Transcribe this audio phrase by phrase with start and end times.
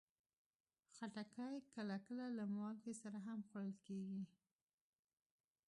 [0.95, 4.21] خټکی کله کله له مالګې سره هم خوړل کېږي.